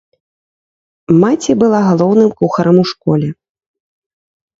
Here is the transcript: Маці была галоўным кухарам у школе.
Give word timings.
Маці 1.23 1.51
была 1.63 1.79
галоўным 1.89 2.31
кухарам 2.39 2.75
у 2.85 2.87
школе. 2.93 3.29